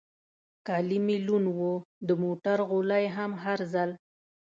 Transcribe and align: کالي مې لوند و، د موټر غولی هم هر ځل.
کالي 0.67 0.99
مې 1.05 1.17
لوند 1.25 1.47
و، 1.57 1.59
د 2.07 2.09
موټر 2.23 2.57
غولی 2.69 3.05
هم 3.15 3.31
هر 3.43 3.59
ځل. 3.73 3.91